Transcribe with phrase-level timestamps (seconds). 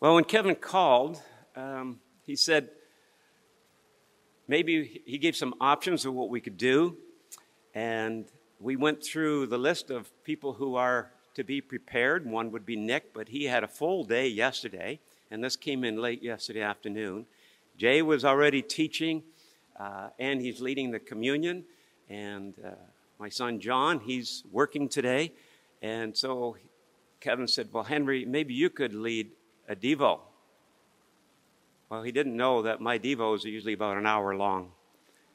[0.00, 1.20] Well, when Kevin called,
[1.54, 2.70] um, he said
[4.48, 6.96] maybe he gave some options of what we could do.
[7.74, 8.24] And
[8.58, 12.24] we went through the list of people who are to be prepared.
[12.24, 15.00] One would be Nick, but he had a full day yesterday,
[15.30, 17.26] and this came in late yesterday afternoon.
[17.76, 19.22] Jay was already teaching,
[19.78, 21.62] uh, and he's leading the communion.
[22.08, 22.70] And uh,
[23.18, 25.34] my son John, he's working today.
[25.82, 26.56] And so
[27.20, 29.32] Kevin said, Well, Henry, maybe you could lead
[29.70, 30.18] a Devo.
[31.88, 34.72] Well, he didn't know that my Devos are usually about an hour long.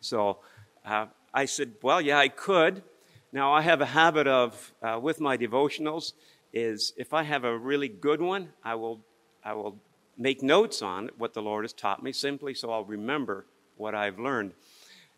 [0.01, 0.39] So
[0.85, 2.83] uh, I said, Well, yeah, I could.
[3.31, 6.13] Now, I have a habit of, uh, with my devotionals,
[6.53, 9.01] is if I have a really good one, I will,
[9.43, 9.77] I will
[10.17, 13.45] make notes on what the Lord has taught me simply so I'll remember
[13.75, 14.53] what I've learned.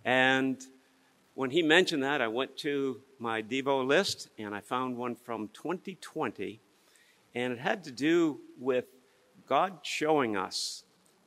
[0.03, 0.59] And
[1.36, 5.49] when he mentioned that, I went to my Devo list and I found one from
[5.53, 6.59] 2020,
[7.36, 8.86] and it had to do with
[9.47, 10.83] God showing us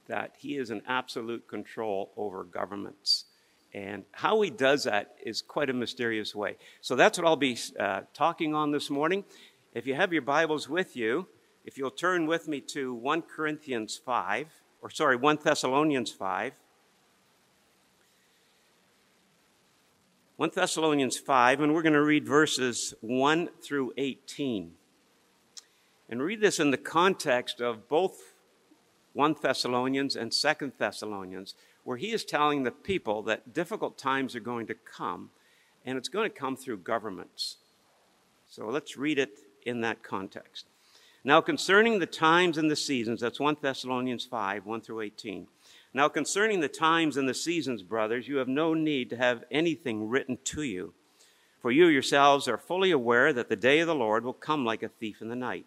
[0.06, 3.24] that He is in absolute control over governments.
[3.72, 6.56] And how He does that is quite a mysterious way.
[6.80, 9.24] So that's what I'll be uh, talking on this morning.
[9.72, 11.28] If you have your Bibles with you,
[11.64, 14.48] if you'll turn with me to 1 Corinthians 5,
[14.82, 16.52] or sorry, 1 Thessalonians 5.
[20.36, 24.72] 1 Thessalonians 5, and we're going to read verses 1 through 18.
[26.10, 28.32] And read this in the context of both
[29.12, 34.40] 1 Thessalonians and 2 Thessalonians, where he is telling the people that difficult times are
[34.40, 35.30] going to come,
[35.86, 37.58] and it's going to come through governments.
[38.48, 40.66] So let's read it in that context.
[41.22, 45.46] Now, concerning the times and the seasons, that's 1 Thessalonians 5, 1 through 18.
[45.94, 50.08] Now, concerning the times and the seasons, brothers, you have no need to have anything
[50.08, 50.92] written to you.
[51.60, 54.82] For you yourselves are fully aware that the day of the Lord will come like
[54.82, 55.66] a thief in the night.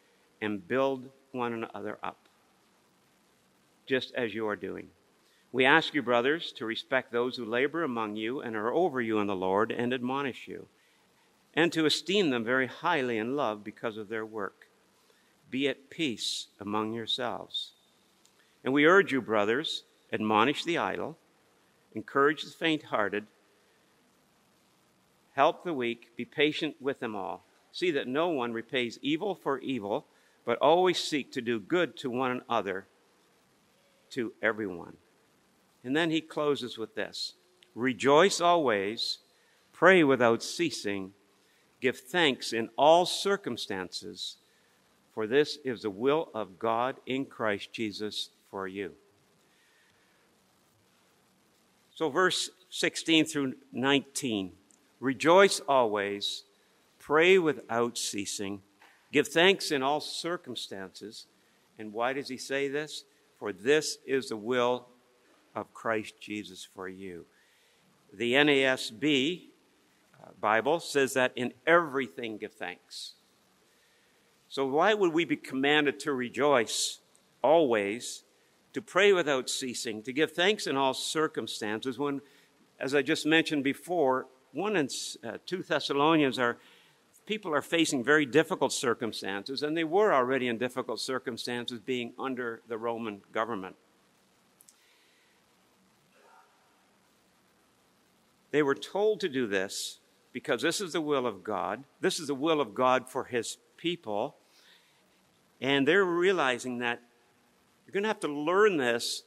[0.41, 2.17] and build one another up,
[3.85, 4.87] just as you are doing.
[5.51, 9.19] We ask you, brothers, to respect those who labor among you and are over you
[9.19, 10.67] in the Lord and admonish you,
[11.53, 14.67] and to esteem them very highly in love because of their work.
[15.49, 17.71] Be at peace among yourselves.
[18.63, 21.17] And we urge you, brothers, admonish the idle,
[21.93, 23.25] encourage the faint hearted,
[25.33, 27.45] help the weak, be patient with them all.
[27.73, 30.05] See that no one repays evil for evil,
[30.45, 32.87] but always seek to do good to one another,
[34.11, 34.97] to everyone.
[35.83, 37.33] And then he closes with this
[37.75, 39.19] Rejoice always,
[39.71, 41.13] pray without ceasing,
[41.79, 44.37] give thanks in all circumstances,
[45.13, 48.93] for this is the will of God in Christ Jesus for you.
[51.93, 54.53] So, verse 16 through 19
[54.99, 56.43] Rejoice always,
[56.99, 58.61] pray without ceasing,
[59.11, 61.27] give thanks in all circumstances.
[61.79, 63.03] And why does he say this?
[63.37, 64.87] For this is the will
[65.55, 67.25] of Christ Jesus for you.
[68.13, 69.47] The NASB
[70.21, 73.13] uh, Bible says that in everything give thanks.
[74.49, 76.99] So, why would we be commanded to rejoice
[77.41, 78.23] always
[78.73, 81.99] to pray without ceasing, to give thanks in all circumstances.
[81.99, 82.21] When,
[82.79, 84.89] as I just mentioned before, 1 and
[85.23, 86.57] uh, 2 Thessalonians are
[87.25, 92.61] people are facing very difficult circumstances, and they were already in difficult circumstances being under
[92.67, 93.75] the Roman government.
[98.51, 99.99] They were told to do this
[100.33, 101.83] because this is the will of God.
[102.01, 104.35] This is the will of God for His people.
[105.61, 107.01] And they're realizing that
[107.85, 109.23] you're going to have to learn this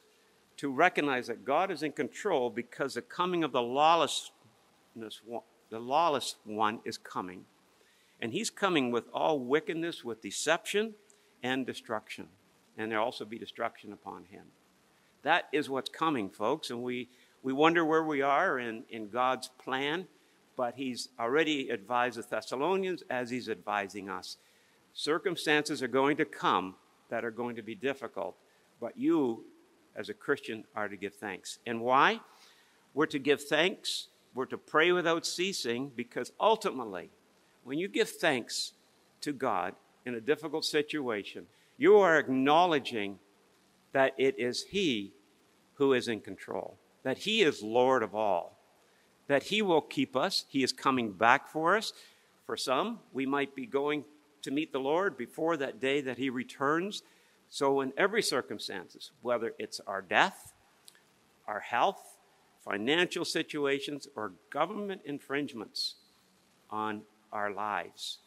[0.59, 4.31] to recognize that God is in control because the coming of the lawlessness,
[5.71, 7.45] the lawless one is coming.
[8.25, 10.95] And he's coming with all wickedness, with deception
[11.43, 12.29] and destruction.
[12.77, 14.45] and there'll also be destruction upon him.
[15.23, 17.09] That is what's coming, folks, and we,
[17.43, 20.07] we wonder where we are in, in God's plan,
[20.57, 24.37] but he's already advised the Thessalonians as he's advising us.
[24.93, 26.75] Circumstances are going to come
[27.09, 28.37] that are going to be difficult,
[28.81, 29.45] but you,
[29.97, 31.59] as a Christian, are to give thanks.
[31.67, 32.21] And why?
[32.93, 37.11] We're to give thanks, we're to pray without ceasing, because ultimately,
[37.65, 38.73] when you give thanks
[39.23, 39.75] to God
[40.07, 41.47] in a difficult situation,
[41.77, 43.19] you are acknowledging
[43.93, 45.13] that it is He
[45.75, 48.59] who is in control, that He is Lord of all,
[49.27, 50.45] that He will keep us.
[50.49, 51.93] He is coming back for us.
[52.47, 54.05] For some, we might be going
[54.43, 57.03] to meet the Lord before that day that He returns.
[57.49, 60.53] So, in every circumstances, whether it's our death,
[61.47, 62.19] our health,
[62.63, 65.95] financial situations, or government infringements
[66.69, 67.03] on
[67.35, 68.19] our lives,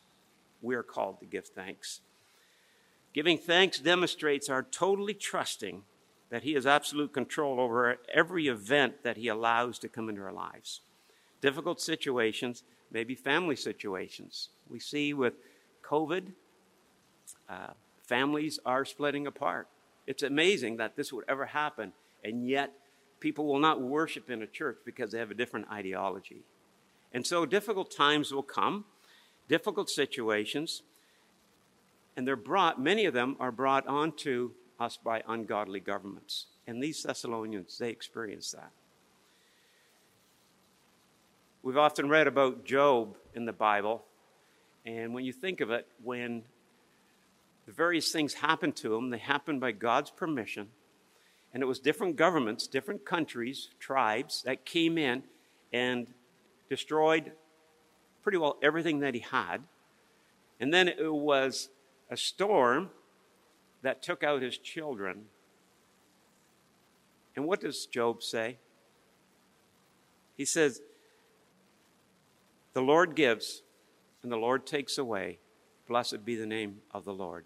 [0.61, 2.01] we are called to give thanks.
[3.13, 5.83] Giving thanks demonstrates our totally trusting
[6.29, 10.33] that He has absolute control over every event that He allows to come into our
[10.33, 10.81] lives.
[11.41, 14.49] Difficult situations, maybe family situations.
[14.69, 15.33] We see with
[15.83, 16.33] COVID,
[17.49, 17.67] uh,
[18.03, 19.67] families are splitting apart.
[20.05, 21.93] It's amazing that this would ever happen,
[22.23, 22.73] and yet
[23.19, 26.43] people will not worship in a church because they have a different ideology.
[27.13, 28.85] And so difficult times will come,
[29.47, 30.83] difficult situations,
[32.15, 36.47] and they're brought, many of them are brought onto us by ungodly governments.
[36.65, 38.71] And these Thessalonians, they experienced that.
[41.63, 44.03] We've often read about Job in the Bible,
[44.85, 46.43] and when you think of it, when
[47.65, 50.69] the various things happened to him, they happened by God's permission,
[51.53, 55.23] and it was different governments, different countries, tribes that came in
[55.73, 56.13] and
[56.69, 57.31] destroyed
[58.27, 59.59] pretty well everything that he had.
[60.59, 61.69] And then it was
[62.11, 62.89] a storm
[63.83, 65.27] that took out his children.
[67.37, 68.57] And what does Job say?
[70.35, 70.81] He says,
[72.73, 73.61] The Lord gives
[74.23, 75.39] and the Lord takes away.
[75.87, 77.45] Blessed be the name of the Lord.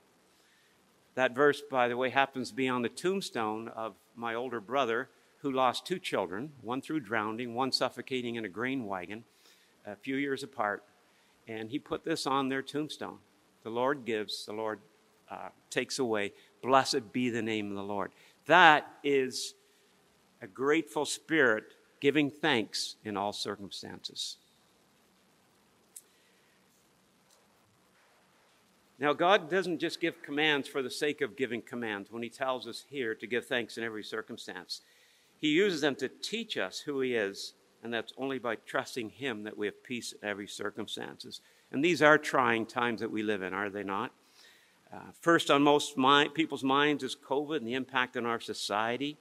[1.13, 5.09] That verse, by the way, happens to be on the tombstone of my older brother
[5.41, 9.25] who lost two children, one through drowning, one suffocating in a grain wagon,
[9.85, 10.83] a few years apart.
[11.47, 13.17] And he put this on their tombstone.
[13.63, 14.79] The Lord gives, the Lord
[15.29, 16.33] uh, takes away.
[16.61, 18.11] Blessed be the name of the Lord.
[18.45, 19.53] That is
[20.41, 21.63] a grateful spirit
[21.99, 24.37] giving thanks in all circumstances.
[28.99, 32.67] Now, God doesn't just give commands for the sake of giving commands when He tells
[32.67, 34.81] us here to give thanks in every circumstance.
[35.39, 39.43] He uses them to teach us who He is, and that's only by trusting Him
[39.43, 41.41] that we have peace in every circumstances.
[41.71, 44.11] And these are trying times that we live in, are they not?
[44.93, 45.95] Uh, first on most
[46.33, 49.17] people's minds is COVID and the impact on our society,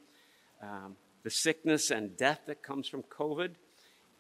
[0.61, 3.51] um, the sickness and death that comes from COVID,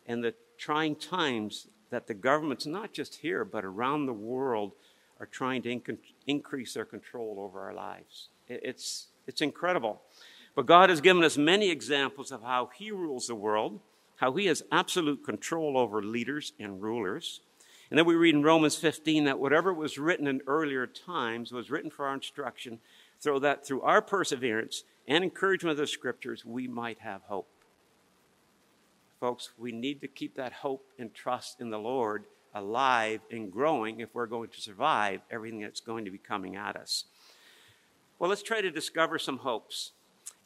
[0.06, 4.72] and the trying times that the governments, not just here, but around the world,
[5.18, 8.28] are trying to inc- increase their control over our lives.
[8.48, 10.00] It's, it's incredible.
[10.54, 13.80] But God has given us many examples of how He rules the world,
[14.20, 17.40] how He has absolute control over leaders and rulers.
[17.88, 21.70] And then we read in Romans 15 that whatever was written in earlier times was
[21.70, 22.80] written for our instruction,
[23.18, 27.48] so that through our perseverance and encouragement of the scriptures, we might have hope.
[29.18, 34.00] Folks, we need to keep that hope and trust in the Lord alive and growing
[34.00, 37.04] if we're going to survive everything that's going to be coming at us.
[38.18, 39.92] Well, let's try to discover some hopes.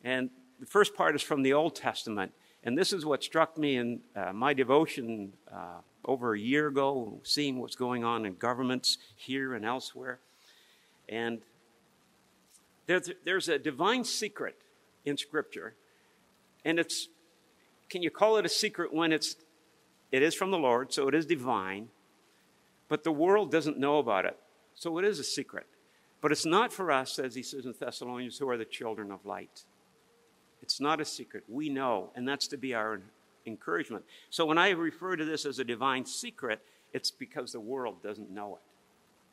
[0.04, 2.32] And the first part is from the Old Testament.
[2.64, 7.20] And this is what struck me in uh, my devotion uh, over a year ago,
[7.22, 10.18] seeing what's going on in governments here and elsewhere.
[11.08, 11.40] And
[12.86, 14.56] there's, there's a divine secret
[15.04, 15.74] in Scripture.
[16.64, 17.08] And it's,
[17.90, 19.36] can you call it a secret when it's,
[20.10, 21.88] it is from the Lord, so it is divine,
[22.88, 24.38] but the world doesn't know about it.
[24.74, 25.66] So it is a secret.
[26.22, 29.26] But it's not for us, as he says in Thessalonians, who are the children of
[29.26, 29.64] light.
[30.64, 31.44] It's not a secret.
[31.46, 33.02] We know, and that's to be our
[33.44, 34.02] encouragement.
[34.30, 36.62] So when I refer to this as a divine secret,
[36.94, 38.62] it's because the world doesn't know it.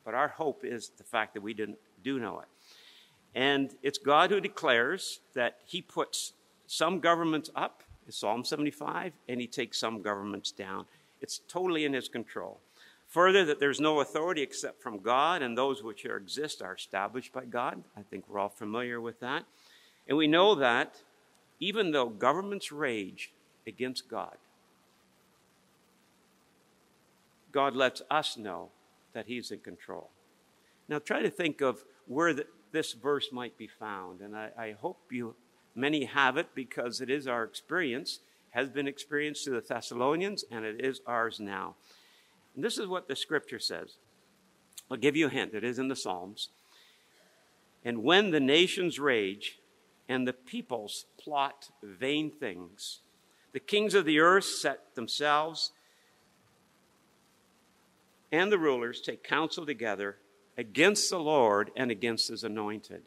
[0.04, 2.48] But our hope is the fact that we didn't, do know it.
[3.34, 6.34] And it's God who declares that He puts
[6.68, 10.86] some governments up, Psalm 75, and He takes some governments down.
[11.22, 12.60] It's totally in His control.
[13.08, 17.46] Further, that there's no authority except from God, and those which exist are established by
[17.46, 17.82] God.
[17.96, 19.46] I think we're all familiar with that.
[20.10, 20.98] And we know that
[21.62, 23.32] even though governments rage,
[23.68, 24.36] against God.
[27.51, 28.70] God lets us know
[29.13, 30.10] that He's in control.
[30.89, 34.22] Now try to think of where the, this verse might be found.
[34.22, 35.36] And I, I hope you
[35.75, 38.20] many have it because it is our experience,
[38.51, 41.75] has been experienced to the Thessalonians, and it is ours now.
[42.56, 43.98] And this is what the scripture says.
[44.89, 45.53] I'll give you a hint.
[45.53, 46.50] It is in the Psalms.
[47.86, 49.60] And when the nations rage
[50.12, 53.00] and the peoples plot vain things,
[53.53, 55.72] the kings of the earth set themselves
[58.30, 60.18] and the rulers take counsel together
[60.58, 63.03] against the Lord and against his anointed.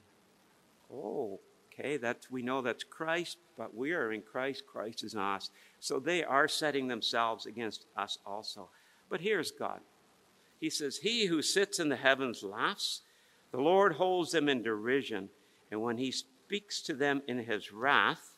[0.90, 5.20] Oh, okay, that's we know that's Christ, but we are in Christ, Christ is in
[5.20, 5.50] us.
[5.80, 8.70] So they are setting themselves against us also.
[9.11, 9.80] But here's God.
[10.58, 13.02] He says, He who sits in the heavens laughs,
[13.52, 15.28] the Lord holds them in derision,
[15.70, 16.30] and when he speaks
[16.61, 18.37] to them in his wrath,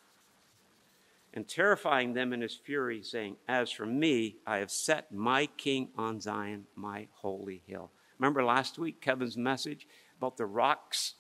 [1.35, 5.91] and terrifying them in his fury, saying, As for me, I have set my king
[5.97, 7.91] on Zion, my holy hill.
[8.19, 9.87] Remember last week, Kevin's message
[10.19, 11.15] about the rocks?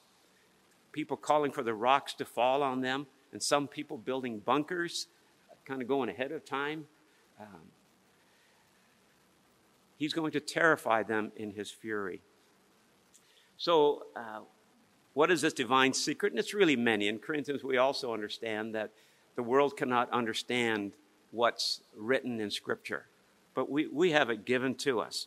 [0.92, 5.08] People calling for the rocks to fall on them, and some people building bunkers,
[5.66, 6.86] kind of going ahead of time.
[7.38, 7.70] Um,
[9.98, 12.22] he's going to terrify them in his fury.
[13.58, 14.40] So, uh,
[15.16, 16.35] what is this divine secret?
[16.35, 17.08] And it's really many.
[17.08, 18.90] In Corinthians, we also understand that
[19.35, 20.92] the world cannot understand
[21.30, 23.06] what's written in Scripture,
[23.54, 25.26] but we, we have it given to us.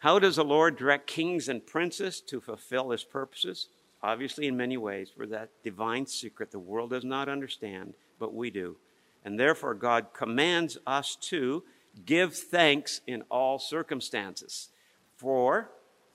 [0.00, 3.68] How does the Lord direct kings and princes to fulfill his purposes?
[4.02, 8.50] Obviously, in many ways, for that divine secret the world does not understand, but we
[8.50, 8.76] do.
[9.24, 11.62] And therefore, God commands us to
[12.04, 14.68] give thanks in all circumstances.
[15.16, 15.70] For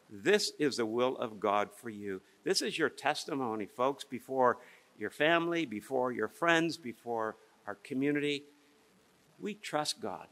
[0.10, 2.22] this is the will of God for you.
[2.44, 4.58] This is your testimony, folks, before
[4.98, 7.36] your family, before your friends, before
[7.66, 8.44] our community.
[9.40, 10.28] We trust God.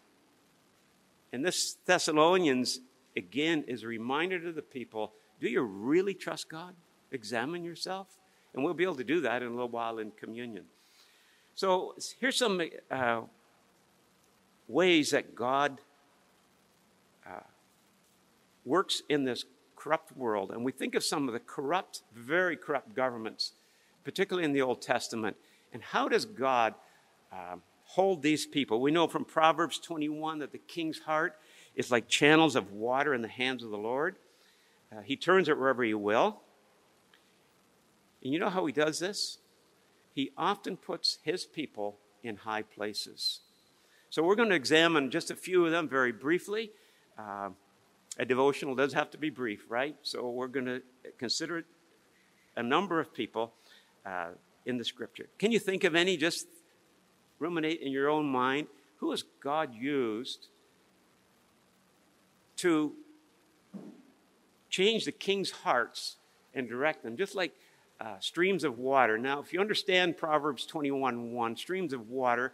[1.33, 2.79] And this Thessalonians,
[3.17, 6.75] again, is a reminder to the people do you really trust God?
[7.11, 8.07] Examine yourself.
[8.53, 10.63] And we'll be able to do that in a little while in communion.
[11.55, 13.21] So here's some uh,
[14.67, 15.81] ways that God
[17.27, 17.41] uh,
[18.63, 19.43] works in this
[19.85, 20.49] corrupt world.
[20.49, 23.51] And we think of some of the corrupt, very corrupt governments
[24.03, 25.35] particularly in the Old Testament.
[25.73, 26.75] And how does God
[27.33, 28.79] uh, hold these people?
[28.79, 31.37] We know from Proverbs 21 that the king's heart
[31.75, 34.15] is like channels of water in the hands of the Lord.
[34.95, 36.39] Uh, he turns it wherever he will.
[38.23, 39.39] And you know how he does this?
[40.13, 43.41] He often puts his people in high places.
[44.09, 46.71] So we're going to examine just a few of them very briefly.
[47.17, 47.49] Uh,
[48.17, 49.95] a devotional does have to be brief, right?
[50.01, 50.81] So we're going to
[51.17, 51.65] consider
[52.55, 53.53] a number of people
[54.05, 54.29] uh,
[54.65, 55.27] in the scripture.
[55.37, 56.17] Can you think of any?
[56.17, 56.47] Just
[57.39, 58.67] ruminate in your own mind.
[58.97, 60.47] Who has God used
[62.57, 62.93] to
[64.69, 66.15] change the king's hearts
[66.53, 67.53] and direct them, just like
[67.99, 69.17] uh, streams of water?
[69.17, 72.53] Now, if you understand Proverbs 21 1, streams of water,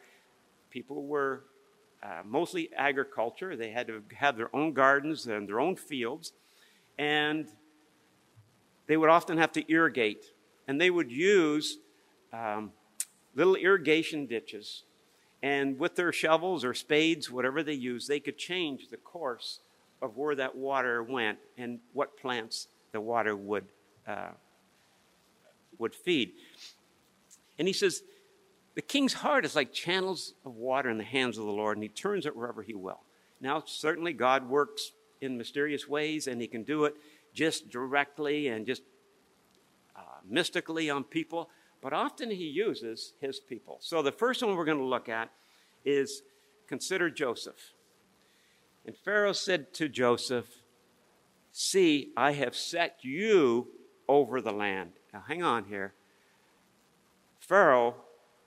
[0.72, 1.44] people were
[2.04, 3.56] uh, mostly agriculture.
[3.56, 6.34] They had to have their own gardens and their own fields.
[6.98, 7.48] And
[8.88, 10.26] they would often have to irrigate
[10.68, 11.78] and they would use
[12.34, 12.72] um,
[13.36, 14.84] little irrigation ditches.
[15.44, 19.60] And with their shovels or spades, whatever they used, they could change the course
[20.02, 23.66] of where that water went and what plants the water would,
[24.08, 24.30] uh,
[25.78, 26.34] would feed.
[27.58, 28.04] And he says,
[28.76, 31.84] the king's heart is like channels of water in the hands of the Lord, and
[31.84, 33.02] he turns it wherever he will.
[33.42, 36.96] Now, certainly, God works in mysterious ways, and he can do it
[37.34, 38.84] just directly and just
[39.96, 41.50] uh, mystically on people,
[41.82, 43.78] but often he uses his people.
[43.82, 45.32] So the first one we're going to look at
[45.84, 46.22] is
[46.68, 47.74] consider Joseph.
[48.86, 50.48] And Pharaoh said to Joseph,
[51.52, 53.68] See, I have set you
[54.08, 54.92] over the land.
[55.14, 55.94] Now, hang on here.
[57.40, 57.96] Pharaoh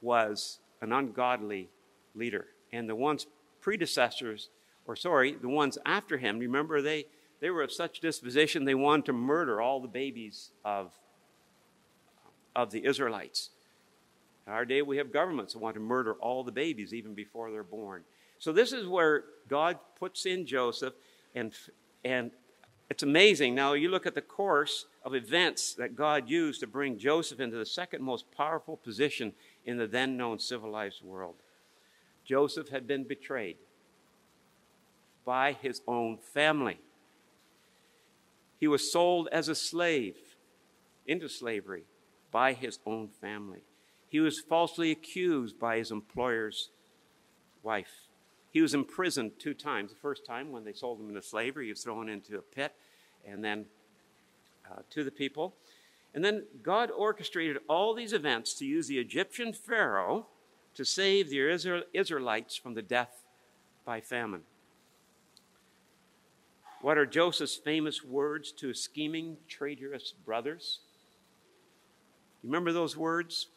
[0.04, 1.70] was an ungodly
[2.14, 3.26] leader, and the ones
[3.60, 4.50] predecessors,
[4.86, 7.06] or sorry, the ones after him, remember they,
[7.40, 10.92] they were of such disposition they wanted to murder all the babies of
[12.56, 13.50] of the Israelites.
[14.46, 17.50] In our day, we have governments that want to murder all the babies even before
[17.50, 18.04] they're born.
[18.38, 20.94] So this is where God puts in Joseph,
[21.34, 21.52] and
[22.04, 22.30] and
[22.90, 23.54] it's amazing.
[23.54, 27.56] Now you look at the course of events that God used to bring Joseph into
[27.56, 29.32] the second most powerful position
[29.64, 31.36] in the then known civilized world.
[32.24, 33.56] Joseph had been betrayed
[35.24, 36.78] by his own family.
[38.58, 40.16] He was sold as a slave
[41.06, 41.84] into slavery
[42.30, 43.60] by his own family.
[44.08, 46.70] He was falsely accused by his employer's
[47.62, 48.08] wife.
[48.50, 49.90] He was imprisoned two times.
[49.90, 52.72] The first time when they sold him into slavery, he was thrown into a pit,
[53.26, 53.66] and then
[54.70, 55.56] uh, to the people.
[56.14, 60.26] And then God orchestrated all these events to use the Egyptian Pharaoh
[60.74, 63.24] to save the Israelites from the death
[63.84, 64.42] by famine.
[66.80, 70.80] What are Joseph's famous words to his scheming, traitorous brothers?
[72.42, 73.48] You remember those words?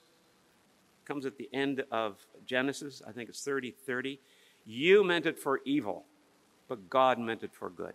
[1.04, 4.20] It Comes at the end of Genesis, I think it's 30 30.
[4.66, 6.06] You meant it for evil,
[6.68, 7.94] but God meant it for good.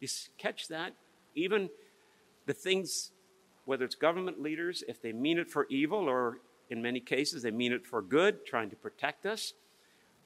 [0.00, 0.94] You catch that?
[1.34, 1.70] Even
[2.46, 3.12] the things,
[3.64, 6.38] whether it's government leaders, if they mean it for evil, or
[6.70, 9.54] in many cases they mean it for good, trying to protect us,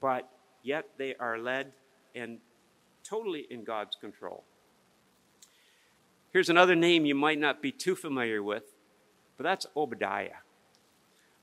[0.01, 0.29] but
[0.63, 1.71] yet they are led
[2.15, 2.39] and
[3.03, 4.43] totally in God's control.
[6.31, 8.63] Here's another name you might not be too familiar with,
[9.37, 10.41] but that's Obadiah.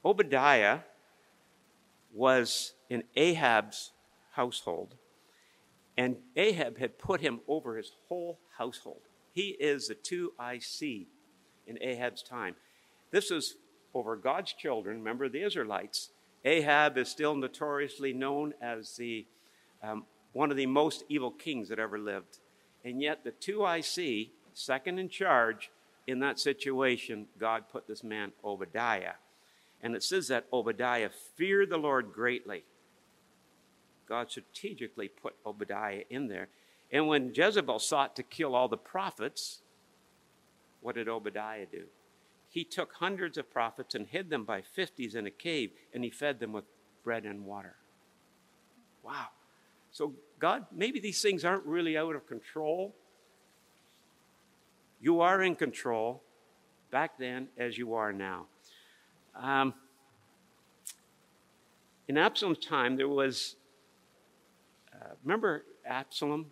[0.04, 0.80] Obadiah
[2.14, 3.92] was in Ahab's
[4.32, 4.94] household,
[5.96, 9.00] and Ahab had put him over his whole household.
[9.32, 11.06] He is the 2IC
[11.66, 12.54] in Ahab's time.
[13.10, 13.56] This was
[13.94, 16.10] over God's children, remember the Israelites.
[16.44, 19.26] Ahab is still notoriously known as the
[19.82, 22.38] um, one of the most evil kings that ever lived.
[22.84, 25.70] And yet, the 2IC, second in charge
[26.06, 29.14] in that situation, God put this man, Obadiah.
[29.82, 32.64] And it says that Obadiah feared the Lord greatly.
[34.08, 36.48] God strategically put Obadiah in there.
[36.92, 39.60] And when Jezebel sought to kill all the prophets,
[40.86, 41.82] what did Obadiah do?
[42.48, 46.10] He took hundreds of prophets and hid them by fifties in a cave, and he
[46.10, 46.64] fed them with
[47.02, 47.74] bread and water.
[49.02, 49.26] Wow.
[49.90, 52.94] So, God, maybe these things aren't really out of control.
[55.00, 56.22] You are in control
[56.92, 58.46] back then as you are now.
[59.34, 59.74] Um,
[62.06, 63.56] in Absalom's time, there was,
[64.94, 66.46] uh, remember Absalom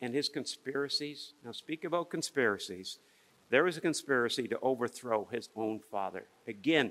[0.00, 1.32] and his conspiracies?
[1.44, 3.00] Now, speak about conspiracies.
[3.52, 6.24] There was a conspiracy to overthrow his own father.
[6.48, 6.90] Again,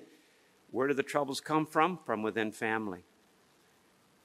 [0.70, 1.98] where do the troubles come from?
[2.06, 3.04] From within family.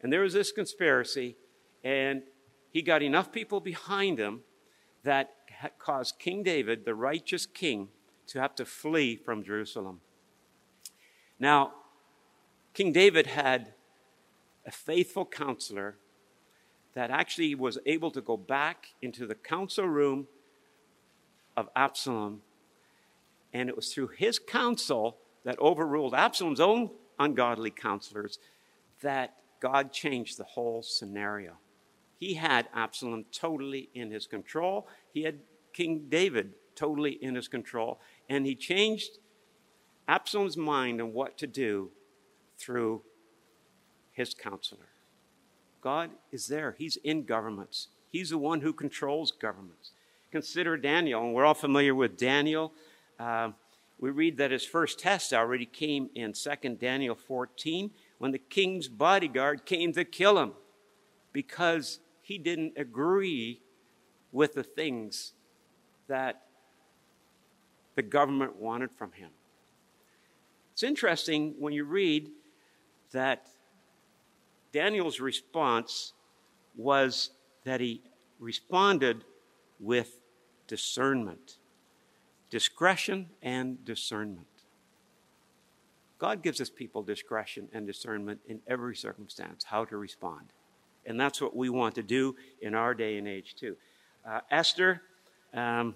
[0.02, 1.36] And there was this conspiracy,
[1.82, 2.24] and
[2.70, 4.42] he got enough people behind him
[5.02, 5.30] that
[5.78, 7.88] caused King David, the righteous king,
[8.26, 10.02] to have to flee from Jerusalem.
[11.40, 11.72] Now,
[12.74, 13.72] King David had
[14.66, 15.96] a faithful counselor
[16.92, 20.26] that actually was able to go back into the council room
[21.56, 22.42] of Absalom.
[23.52, 28.38] And it was through his counsel that overruled Absalom's own ungodly counselors
[29.02, 31.52] that God changed the whole scenario.
[32.18, 34.86] He had Absalom totally in his control.
[35.12, 35.38] He had
[35.72, 38.00] King David totally in his control.
[38.28, 39.18] And he changed
[40.08, 41.90] Absalom's mind on what to do
[42.58, 43.02] through
[44.12, 44.88] his counselor.
[45.80, 46.74] God is there.
[46.78, 47.88] He's in governments.
[48.10, 49.92] He's the one who controls governments.
[50.36, 52.74] Consider Daniel, and we're all familiar with Daniel.
[53.18, 53.52] Uh,
[53.98, 58.86] we read that his first test already came in 2 Daniel 14 when the king's
[58.86, 60.52] bodyguard came to kill him
[61.32, 63.62] because he didn't agree
[64.30, 65.32] with the things
[66.06, 66.42] that
[67.94, 69.30] the government wanted from him.
[70.74, 72.28] It's interesting when you read
[73.12, 73.48] that
[74.70, 76.12] Daniel's response
[76.76, 77.30] was
[77.64, 78.02] that he
[78.38, 79.24] responded
[79.80, 80.20] with
[80.66, 81.56] discernment,
[82.50, 84.46] discretion, and discernment.
[86.18, 90.52] God gives us people discretion and discernment in every circumstance, how to respond.
[91.04, 93.76] And that's what we want to do in our day and age, too.
[94.26, 95.02] Uh, Esther,
[95.54, 95.94] um,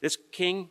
[0.00, 0.70] this king,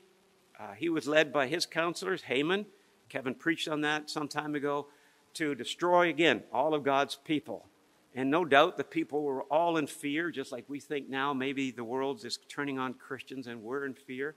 [0.60, 2.66] uh, he was led by his counselors, Haman.
[3.10, 4.88] Kevin preached on that some time ago,
[5.34, 7.66] to destroy again all of God's people.
[8.14, 11.34] And no doubt the people were all in fear, just like we think now.
[11.34, 14.36] Maybe the world's just turning on Christians and we're in fear.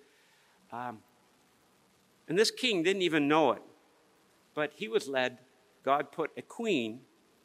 [0.73, 0.99] Um,
[2.29, 3.63] and this king didn't even know it,
[4.55, 5.39] but he was led.
[5.85, 7.01] God put a queen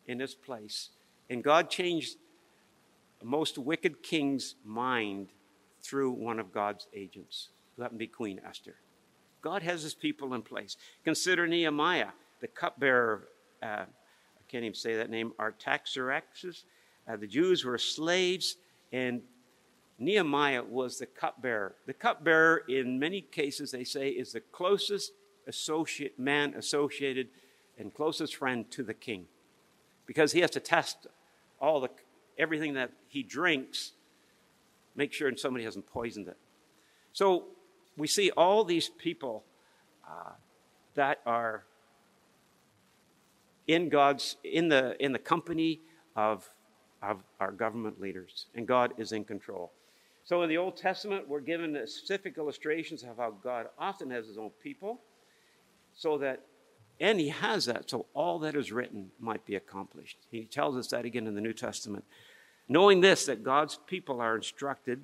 [0.08, 0.90] in his place,
[1.30, 2.16] and God changed
[3.22, 5.30] a most wicked king's mind
[5.82, 8.76] through one of God's agents, who happened to be Queen Esther.
[9.42, 10.78] God has his people in place.
[11.04, 13.28] Consider Nehemiah, the cupbearer.
[13.62, 13.86] Uh,
[14.50, 15.34] can't even say that name.
[15.40, 16.66] Artaxerxes.
[17.08, 18.58] Uh, the Jews were slaves,
[18.92, 19.22] and
[19.98, 21.76] Nehemiah was the cupbearer.
[21.86, 25.12] The cupbearer, in many cases, they say, is the closest
[25.48, 27.28] associate man associated
[27.78, 29.26] and closest friend to the king,
[30.06, 31.08] because he has to test
[31.60, 31.90] all the
[32.38, 33.94] everything that he drinks,
[34.96, 36.38] make sure somebody hasn't poisoned it.
[37.12, 37.46] So
[37.98, 39.44] we see all these people
[40.08, 40.32] uh,
[40.96, 41.66] that are
[43.70, 45.80] in God's in the in the company
[46.16, 46.50] of
[47.04, 49.72] of our government leaders, and God is in control.
[50.26, 54.38] So in the Old Testament, we're given specific illustrations of how God often has his
[54.38, 55.00] own people,
[55.96, 56.42] so that,
[57.00, 60.18] and he has that, so all that is written might be accomplished.
[60.30, 62.04] He tells us that again in the New Testament.
[62.68, 65.02] Knowing this, that God's people are instructed,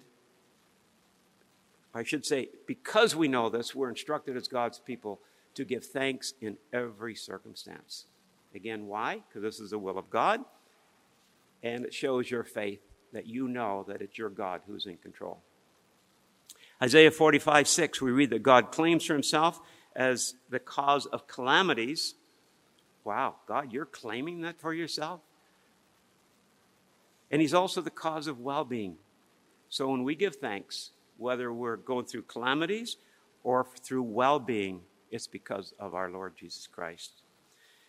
[1.94, 5.20] I should say, because we know this, we're instructed as God's people
[5.54, 8.06] to give thanks in every circumstance.
[8.56, 9.22] Again, why?
[9.28, 10.44] Because this is the will of God,
[11.62, 12.80] and it shows your faith
[13.12, 15.42] that you know that it's your God who's in control.
[16.82, 19.62] Isaiah 45, 6, we read that God claims for himself
[19.96, 22.16] as the cause of calamities.
[23.04, 25.22] Wow, God, you're claiming that for yourself?
[27.32, 28.96] And he's also the cause of well being.
[29.70, 32.98] So when we give thanks, whether we're going through calamities
[33.44, 37.12] or through well being, it's because of our Lord Jesus Christ.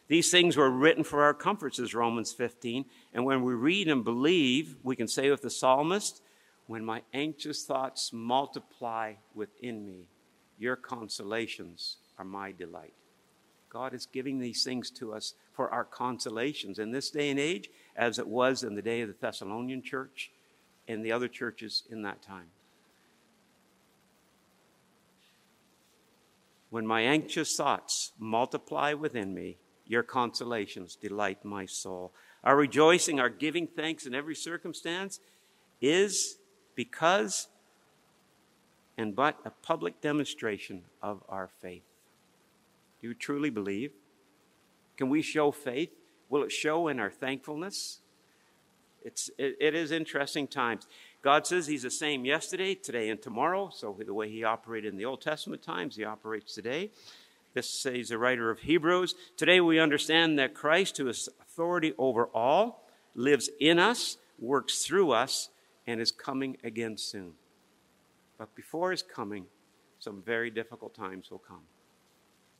[0.09, 2.85] These things were written for our comfort, says Romans 15.
[3.13, 6.23] And when we read and believe, we can say with the psalmist,
[6.67, 10.07] When my anxious thoughts multiply within me,
[10.59, 12.95] your consolations are my delight.
[13.69, 17.69] God is giving these things to us for our consolations in this day and age,
[17.97, 20.31] as it was in the day of the Thessalonian church
[20.87, 22.47] and the other churches in that time.
[26.71, 32.13] When my anxious thoughts multiply within me, your consolations delight my soul.
[32.45, 35.21] Our rejoicing, our giving thanks in every circumstance
[35.81, 36.39] is
[36.75, 37.49] because
[38.99, 41.83] and but a public demonstration of our faith.
[43.01, 43.93] Do you truly believe?
[44.97, 45.91] Can we show faith?
[46.31, 48.01] Will it show in our thankfulness?
[49.05, 50.87] It's, it, it is interesting times.
[51.23, 53.71] God says He's the same yesterday, today, and tomorrow.
[53.73, 56.91] So the way He operated in the Old Testament times, He operates today.
[57.57, 59.15] This says the writer of Hebrews.
[59.39, 65.13] Today we understand that Christ, who is authority over all, lives in us, works through
[65.13, 65.49] us,
[65.87, 67.33] and is coming again soon.
[68.37, 69.47] But before his coming,
[69.99, 71.63] some very difficult times will come.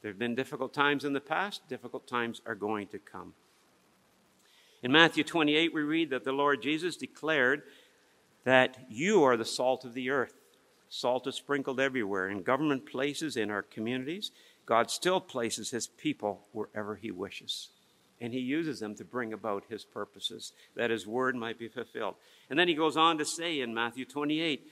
[0.01, 3.35] There have been difficult times in the past, difficult times are going to come.
[4.83, 7.65] In Matthew 28, we read that the Lord Jesus declared
[8.45, 10.33] that you are the salt of the earth.
[10.89, 14.31] Salt is sprinkled everywhere, in government places, in our communities.
[14.67, 17.69] God still places his people wherever he wishes.
[18.21, 22.17] And he uses them to bring about his purposes, that his word might be fulfilled.
[22.51, 24.67] And then he goes on to say in Matthew 28,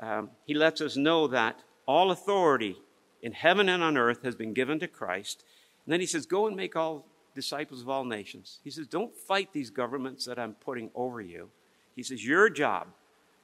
[0.00, 2.76] um, he lets us know that all authority
[3.22, 5.44] in heaven and on earth has been given to Christ.
[5.84, 8.60] And then he says, Go and make all disciples of all nations.
[8.62, 11.50] He says, Don't fight these governments that I'm putting over you.
[11.96, 12.88] He says, Your job,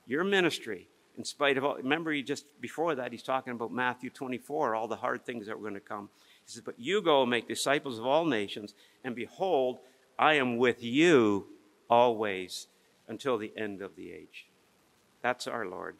[0.06, 4.10] your ministry, in spite of all, remember, he just before that, he's talking about Matthew
[4.10, 6.10] 24, all the hard things that were going to come.
[6.44, 8.74] He says, But you go and make disciples of all nations,
[9.04, 9.78] and behold,
[10.18, 11.46] I am with you
[11.88, 12.68] always
[13.08, 14.46] until the end of the age.
[15.22, 15.96] That's our Lord.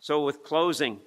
[0.00, 1.00] So, with closing,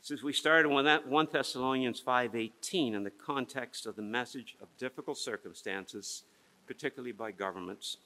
[0.00, 4.68] since we started with that 1 Thessalonians 5:18 in the context of the message of
[4.78, 6.24] difficult circumstances,
[6.66, 7.98] particularly by governments,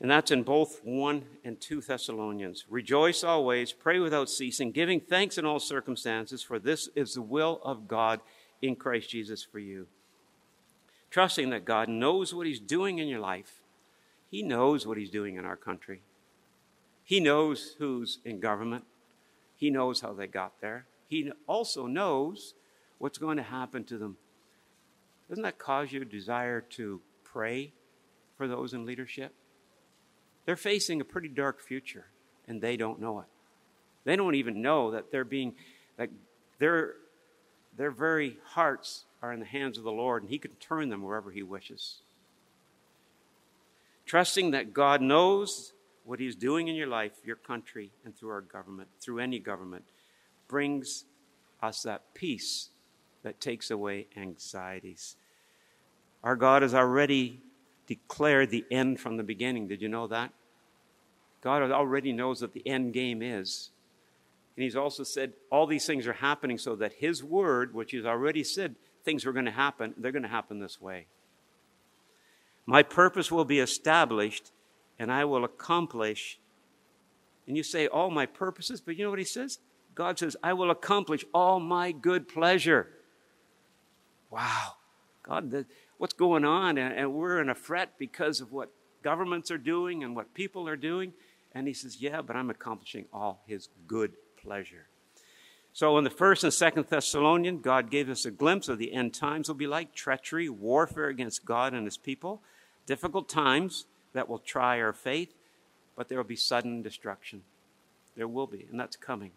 [0.00, 2.64] and that's in both 1 and 2 Thessalonians.
[2.68, 7.60] Rejoice always, pray without ceasing, giving thanks in all circumstances, for this is the will
[7.64, 8.20] of God
[8.62, 9.88] in Christ Jesus for you.
[11.10, 13.62] Trusting that God knows what He's doing in your life.
[14.30, 16.02] He knows what He's doing in our country.
[17.02, 18.84] He knows who's in government.
[19.56, 20.86] He knows how they got there.
[21.08, 22.54] He also knows
[22.98, 24.18] what's going to happen to them.
[25.28, 27.72] Doesn't that cause you a desire to pray
[28.36, 29.34] for those in leadership?
[30.48, 32.06] They're facing a pretty dark future,
[32.46, 33.26] and they don't know it.
[34.04, 35.52] They don't even know that they're being,
[35.98, 36.08] that
[36.58, 36.94] their,
[37.76, 41.02] their very hearts are in the hands of the Lord, and He can turn them
[41.02, 42.00] wherever He wishes.
[44.06, 45.74] Trusting that God knows
[46.06, 49.84] what He's doing in your life, your country, and through our government, through any government,
[50.48, 51.04] brings
[51.62, 52.70] us that peace
[53.22, 55.16] that takes away anxieties.
[56.24, 57.42] Our God has already
[57.86, 59.68] declared the end from the beginning.
[59.68, 60.32] Did you know that?
[61.40, 63.70] God already knows what the end game is.
[64.56, 68.04] And He's also said all these things are happening so that His word, which He's
[68.04, 68.74] already said
[69.04, 71.06] things are going to happen, they're going to happen this way.
[72.66, 74.52] My purpose will be established
[74.98, 76.38] and I will accomplish.
[77.46, 79.60] And you say, All my purposes, but you know what He says?
[79.94, 82.88] God says, I will accomplish all my good pleasure.
[84.30, 84.74] Wow.
[85.22, 85.66] God,
[85.98, 86.78] what's going on?
[86.78, 88.70] And we're in a fret because of what
[89.02, 91.12] governments are doing and what people are doing.
[91.52, 94.86] And he says, Yeah, but I'm accomplishing all his good pleasure.
[95.72, 99.14] So in the first and second Thessalonian, God gave us a glimpse of the end
[99.14, 102.42] times will be like treachery, warfare against God and his people,
[102.86, 105.32] difficult times that will try our faith,
[105.96, 107.42] but there will be sudden destruction.
[108.16, 109.30] There will be, and that's coming.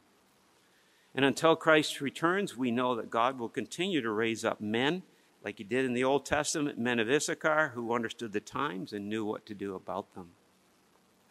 [1.14, 5.04] And until Christ returns, we know that God will continue to raise up men,
[5.44, 9.10] like He did in the Old Testament, men of Issachar who understood the times and
[9.10, 10.30] knew what to do about them.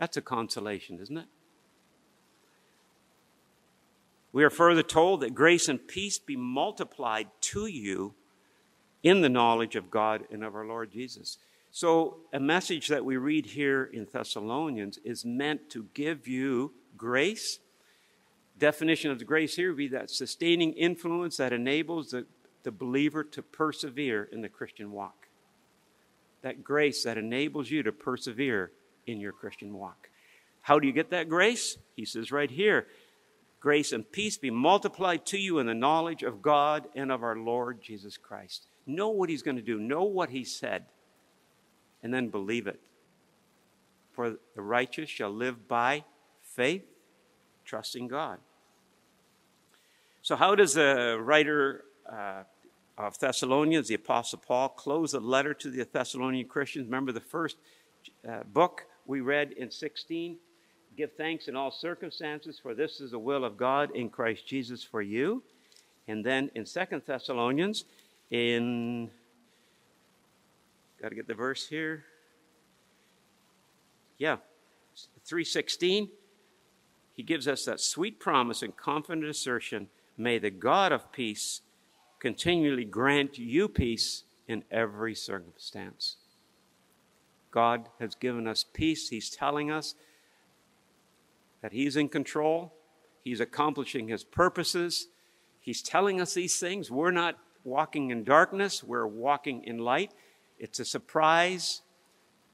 [0.00, 1.26] That's a consolation, isn't it?
[4.32, 8.14] We are further told that grace and peace be multiplied to you
[9.02, 11.36] in the knowledge of God and of our Lord Jesus.
[11.70, 17.58] So, a message that we read here in Thessalonians is meant to give you grace.
[18.58, 22.24] Definition of the grace here would be that sustaining influence that enables the,
[22.62, 25.28] the believer to persevere in the Christian walk.
[26.40, 28.72] That grace that enables you to persevere
[29.06, 30.08] in your Christian walk.
[30.62, 31.78] How do you get that grace?
[31.96, 32.86] He says right here
[33.60, 37.36] grace and peace be multiplied to you in the knowledge of God and of our
[37.36, 38.66] Lord Jesus Christ.
[38.86, 40.86] Know what He's going to do, know what He said,
[42.02, 42.80] and then believe it.
[44.12, 46.04] For the righteous shall live by
[46.42, 46.84] faith,
[47.64, 48.38] trusting God.
[50.22, 52.42] So, how does the writer uh,
[52.98, 56.86] of Thessalonians, the Apostle Paul, close a letter to the Thessalonian Christians?
[56.86, 57.56] Remember the first
[58.28, 60.36] uh, book we read in 16?
[60.96, 64.82] Give thanks in all circumstances, for this is the will of God in Christ Jesus
[64.82, 65.42] for you.
[66.08, 67.84] And then in Second Thessalonians,
[68.30, 69.10] in
[71.00, 72.04] got to get the verse here.
[74.18, 74.36] Yeah,
[75.24, 76.08] 316.
[77.14, 81.62] He gives us that sweet promise and confident assertion May the God of peace
[82.18, 86.16] continually grant you peace in every circumstance.
[87.50, 89.08] God has given us peace.
[89.08, 89.94] He's telling us
[91.62, 92.74] that He's in control,
[93.24, 95.08] He's accomplishing His purposes.
[95.60, 96.90] He's telling us these things.
[96.90, 100.12] We're not walking in darkness, we're walking in light.
[100.58, 101.82] It's a surprise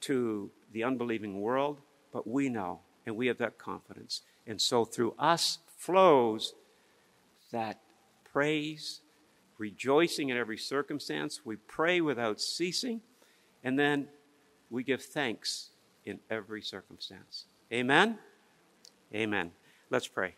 [0.02, 1.80] to the unbelieving world,
[2.12, 4.22] but we know and we have that confidence.
[4.46, 6.54] And so through us flows
[7.52, 7.80] that
[8.24, 9.00] praise,
[9.58, 11.40] rejoicing in every circumstance.
[11.44, 13.00] We pray without ceasing,
[13.64, 14.08] and then
[14.70, 15.70] we give thanks
[16.04, 17.44] in every circumstance.
[17.72, 18.18] Amen?
[19.14, 19.52] Amen.
[19.90, 20.34] Let's pray.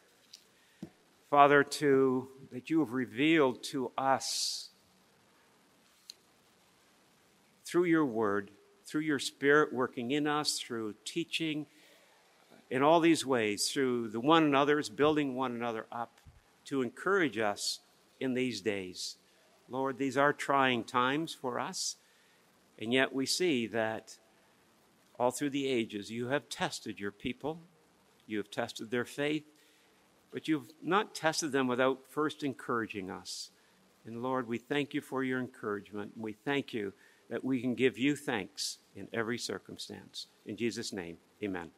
[1.31, 4.71] Father, to that you have revealed to us
[7.65, 8.51] through your word,
[8.87, 11.67] through your spirit working in us, through teaching,
[12.51, 16.19] uh, in all these ways, through the one another's, building one another up,
[16.65, 17.81] to encourage us
[18.21, 19.17] in these days.
[19.69, 21.97] Lord, these are trying times for us,
[22.79, 24.19] and yet we see that
[25.19, 27.61] all through the ages you have tested your people,
[28.27, 29.45] you have tested their faith,
[30.33, 33.51] but you've not tested them without first encouraging us.
[34.07, 36.13] And Lord, we thank you for your encouragement.
[36.17, 36.93] We thank you
[37.31, 40.29] that we can give you thanks in every circumstance.
[40.47, 41.71] In Jesus' name, amen.